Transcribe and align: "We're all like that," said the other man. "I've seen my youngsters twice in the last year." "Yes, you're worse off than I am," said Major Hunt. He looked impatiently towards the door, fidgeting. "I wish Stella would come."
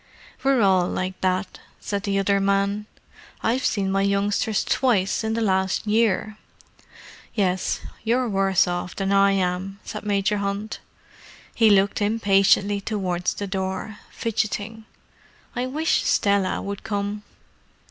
"We're 0.43 0.61
all 0.63 0.87
like 0.87 1.21
that," 1.21 1.59
said 1.79 2.01
the 2.01 2.17
other 2.17 2.39
man. 2.39 2.87
"I've 3.43 3.63
seen 3.63 3.91
my 3.91 4.01
youngsters 4.01 4.63
twice 4.63 5.23
in 5.23 5.35
the 5.35 5.41
last 5.41 5.85
year." 5.85 6.39
"Yes, 7.35 7.81
you're 8.03 8.27
worse 8.27 8.67
off 8.67 8.95
than 8.95 9.11
I 9.11 9.33
am," 9.33 9.79
said 9.83 10.03
Major 10.03 10.37
Hunt. 10.37 10.79
He 11.53 11.69
looked 11.69 12.01
impatiently 12.01 12.81
towards 12.81 13.35
the 13.35 13.45
door, 13.45 13.99
fidgeting. 14.09 14.85
"I 15.55 15.67
wish 15.67 16.01
Stella 16.03 16.63
would 16.63 16.81
come." 16.83 17.21